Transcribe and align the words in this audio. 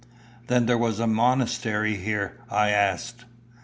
"Then 0.47 0.65
was 0.79 0.97
there 0.97 1.05
a 1.05 1.07
monastery 1.07 1.95
here?" 1.95 2.39
I 2.49 2.71
asked. 2.71 3.25